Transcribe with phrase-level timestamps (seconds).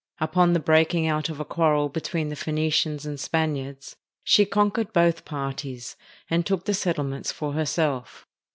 [0.19, 4.91] Upon the breaking out of a quarrel be tween the Phoenicians and Spaniards, she conquered
[4.93, 5.95] both parties,
[6.27, 8.25] and took the settlements for herself.